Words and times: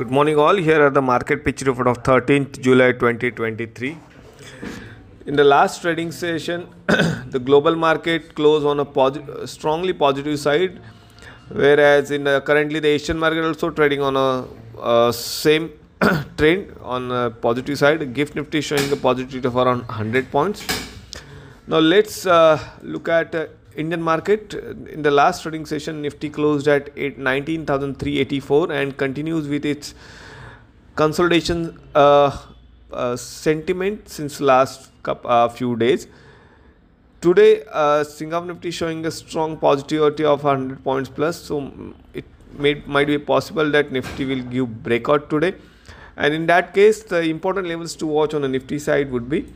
Good 0.00 0.10
morning, 0.16 0.38
all. 0.38 0.56
Here 0.56 0.82
are 0.82 0.88
the 0.88 1.02
market 1.02 1.44
picture 1.44 1.66
report 1.66 1.86
of 1.86 2.02
13th 2.02 2.58
July 2.62 2.92
2023. 2.92 3.98
In 5.26 5.36
the 5.36 5.44
last 5.44 5.82
trading 5.82 6.10
session, 6.10 6.66
the 7.34 7.38
global 7.38 7.76
market 7.76 8.34
closed 8.34 8.64
on 8.64 8.80
a 8.80 9.46
strongly 9.46 9.92
positive 9.92 10.38
side, 10.38 10.80
whereas 11.50 12.12
in 12.12 12.24
currently 12.24 12.80
the 12.80 12.88
Asian 12.88 13.18
market 13.18 13.44
also 13.44 13.68
trading 13.68 14.00
on 14.00 14.16
a 14.16 14.46
uh, 14.80 15.12
same 15.12 15.70
trend 16.38 16.74
on 16.80 17.12
a 17.12 17.28
positive 17.28 17.76
side. 17.76 18.14
Gift 18.14 18.34
Nifty 18.36 18.62
showing 18.62 18.90
a 18.90 18.96
positivity 18.96 19.46
of 19.46 19.54
around 19.54 19.80
100 19.80 20.30
points. 20.30 20.66
Now 21.66 21.78
let's 21.78 22.24
uh, 22.24 22.58
look 22.80 23.10
at 23.10 23.34
uh, 23.34 23.48
Indian 23.76 24.02
market. 24.02 24.54
In 24.54 25.02
the 25.02 25.10
last 25.10 25.42
trading 25.42 25.66
session, 25.66 26.02
Nifty 26.02 26.30
closed 26.30 26.68
at 26.68 26.90
8 26.96 27.18
19,384 27.18 28.72
and 28.72 28.96
continues 28.96 29.48
with 29.48 29.64
its 29.64 29.94
consolidation 30.96 31.78
uh, 31.94 32.36
uh, 32.92 33.16
sentiment 33.16 34.08
since 34.08 34.40
last 34.40 34.90
uh, 35.06 35.48
few 35.48 35.76
days. 35.76 36.08
Today, 37.20 37.64
uh, 37.70 38.02
Singapore 38.02 38.46
Nifty 38.46 38.70
showing 38.70 39.04
a 39.06 39.10
strong 39.10 39.56
positivity 39.58 40.24
of 40.24 40.42
100 40.42 40.82
points 40.82 41.08
plus, 41.08 41.40
so 41.40 41.72
it 42.14 42.24
may, 42.58 42.74
might 42.86 43.06
be 43.06 43.18
possible 43.18 43.70
that 43.70 43.92
Nifty 43.92 44.24
will 44.24 44.42
give 44.42 44.82
breakout 44.82 45.28
today. 45.28 45.54
And 46.16 46.34
in 46.34 46.46
that 46.46 46.74
case, 46.74 47.02
the 47.02 47.20
important 47.20 47.66
levels 47.66 47.94
to 47.96 48.06
watch 48.06 48.34
on 48.34 48.42
the 48.42 48.48
Nifty 48.48 48.78
side 48.78 49.10
would 49.10 49.28
be 49.28 49.46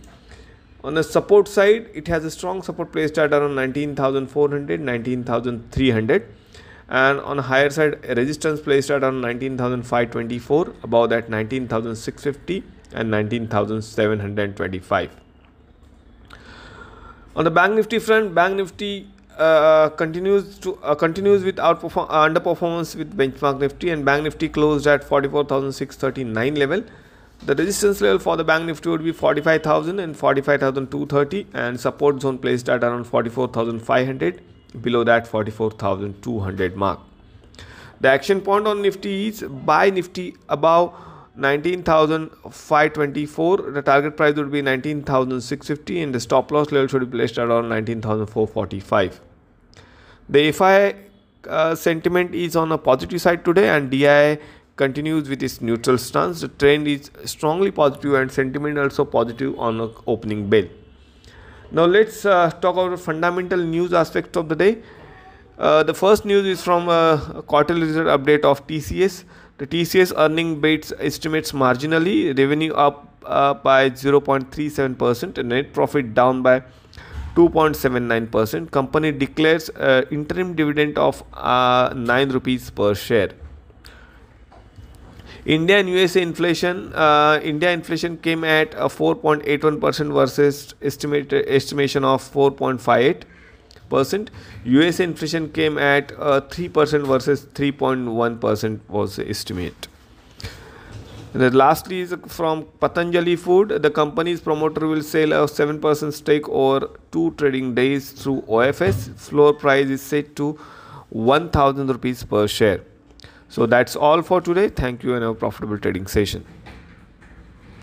on 0.85 0.95
the 0.95 1.03
support 1.03 1.49
side, 1.49 1.89
it 1.95 2.07
has 2.09 2.27
a 2.27 2.31
strong 2.31 2.63
support 2.63 2.93
placed 2.93 3.19
at 3.19 3.33
around 3.33 3.55
19,400, 3.55 4.81
19,300. 4.81 6.29
And 6.87 7.19
on 7.21 7.39
higher 7.39 7.71
side, 7.71 8.07
resistance 8.07 8.61
placed 8.61 8.91
at 8.91 9.03
around 9.03 9.23
19,524, 9.23 10.75
above 10.83 11.09
that 11.09 11.31
19,650 11.31 12.63
and 12.93 13.11
19,725. 13.11 15.11
On 17.35 17.45
the 17.45 17.51
Bank 17.51 17.77
Nifty 17.77 17.99
front, 17.99 18.35
Bank 18.35 18.57
Nifty 18.57 19.09
uh, 19.39 19.89
continues 19.89 20.59
to 20.59 20.77
uh, 20.83 20.95
continues 20.95 21.43
with 21.43 21.57
outperform 21.57 22.07
uh, 22.11 22.29
underperformance 22.29 22.95
with 22.95 23.17
benchmark 23.17 23.59
Nifty 23.59 23.89
and 23.91 24.05
Bank 24.05 24.25
Nifty 24.25 24.51
closed 24.51 24.87
at 24.87 25.03
44,639 25.03 26.55
level. 26.55 26.85
The 27.43 27.55
resistance 27.55 28.01
level 28.01 28.19
for 28.19 28.37
the 28.37 28.45
Bank 28.45 28.67
Nifty 28.67 28.89
would 28.89 29.05
be 29.05 29.13
45,000 29.13 29.99
and 29.99 30.17
45,230 30.17 31.47
and 31.53 31.79
support 31.79 32.23
zone 32.23 32.39
placed 32.39 32.71
at 32.71 32.83
around 32.83 33.05
44,500 33.05 34.41
below 34.81 35.05
that 35.05 35.27
44,200 35.27 36.77
mark. 36.77 37.01
The 38.01 38.09
action 38.09 38.41
point 38.41 38.67
on 38.67 38.81
Nifty 38.83 39.29
is 39.29 39.43
buy 39.43 39.91
Nifty 39.91 40.37
above 40.49 40.95
19,524. 41.37 43.57
The 43.73 43.83
target 43.83 44.17
price 44.17 44.35
would 44.37 44.51
be 44.51 44.63
19,650 44.63 46.03
and 46.03 46.15
the 46.15 46.21
stop 46.21 46.51
loss 46.51 46.73
level 46.73 46.89
should 46.89 47.11
be 47.11 47.19
placed 47.19 47.37
around 47.39 47.69
19,445. 47.69 49.21
The 50.29 50.53
FI 50.53 50.95
uh, 51.49 51.75
sentiment 51.75 52.35
is 52.35 52.57
on 52.57 52.73
a 52.73 52.79
positive 52.79 53.21
side 53.21 53.45
today 53.45 53.69
and 53.69 53.91
DI 53.91 54.39
continues 54.77 55.29
with 55.29 55.43
its 55.43 55.61
neutral 55.61 55.99
stance. 55.99 56.41
The 56.41 56.49
trend 56.49 56.89
is 56.89 57.11
strongly 57.25 57.71
positive 57.71 58.15
and 58.15 58.31
sentiment 58.31 58.79
also 58.79 59.05
positive 59.05 59.59
on 59.59 59.93
opening 60.07 60.49
bell. 60.49 60.65
Now 61.71 61.85
let's 61.87 62.25
uh, 62.25 62.51
talk 62.51 62.75
about 62.75 62.91
the 62.91 62.97
fundamental 62.97 63.59
news 63.59 63.93
aspect 63.93 64.37
of 64.37 64.49
the 64.49 64.57
day. 64.57 64.83
Uh, 65.59 65.83
the 65.85 65.95
first 65.95 66.25
news 66.25 66.47
is 66.47 66.63
from 66.63 66.89
uh, 66.89 67.15
a 67.35 67.43
quarterly 67.43 67.87
result 67.87 68.07
update 68.07 68.45
of 68.45 68.67
TCS. 68.67 69.25
The 69.59 69.67
TCS 69.67 70.13
earning 70.17 70.61
beats 70.61 70.93
estimates 70.99 71.53
marginally, 71.53 72.37
revenue 72.37 72.73
up 72.75 73.09
uh, 73.25 73.55
by 73.55 73.91
0.37%, 73.91 75.39
and 75.39 75.49
net 75.49 75.73
profit 75.73 76.13
down 76.13 76.43
by 76.43 76.61
2.79%. 77.37 78.71
Company 78.71 79.13
declares 79.13 79.71
uh, 79.71 80.03
interim 80.11 80.55
dividend 80.55 80.99
of 80.99 81.23
uh, 81.33 81.93
9 81.95 82.31
rupees 82.31 82.71
per 82.71 82.95
share. 82.95 83.31
India 85.45 85.79
and 85.79 85.89
USA 85.89 86.23
inflation. 86.23 86.93
Uh, 86.95 87.41
India 87.43 87.71
inflation 87.71 88.17
came 88.19 88.45
at 88.45 88.75
a 88.75 88.89
4.81 88.89 89.81
percent 89.81 90.13
versus 90.13 90.75
estimated 90.83 91.47
estimation 91.49 92.05
of 92.05 92.23
4.58 92.23 93.23
percent. 93.89 94.31
USA 94.65 95.05
inflation 95.05 95.51
came 95.51 95.79
at 95.79 96.13
uh, 96.19 96.41
3 96.41 96.69
percent 96.69 97.07
versus 97.07 97.47
3.1 97.47 98.41
percent 98.41 98.89
was 98.89 99.17
the 99.17 99.29
estimate. 99.29 99.89
And 101.35 101.43
then 101.43 101.53
lastly 101.53 102.01
is 102.01 102.15
from 102.29 102.65
Patanjali 102.79 103.35
Food. 103.35 103.83
The 103.83 103.91
company's 103.91 104.41
promoter 104.41 104.87
will 104.87 105.03
sell 105.03 105.33
a 105.33 105.47
7% 105.49 106.13
stake 106.13 106.49
over 106.49 106.89
two 107.11 107.33
trading 107.33 107.75
days 107.75 108.13
through 108.13 108.43
OFS. 108.43 109.19
Floor 109.19 109.53
price 109.53 109.89
is 109.89 110.01
set 110.01 110.37
to 110.37 110.53
1000 111.11 111.89
rupees 111.89 112.23
per 112.23 112.47
share. 112.47 112.83
So 113.55 113.67
that's 113.67 113.95
all 113.95 114.21
for 114.23 114.41
today. 114.41 114.69
Thank 114.69 115.05
you 115.05 115.15
and 115.15 115.23
have 115.23 115.37
a 115.37 115.39
profitable 115.39 115.79
trading 115.79 116.09
session. 116.09 116.45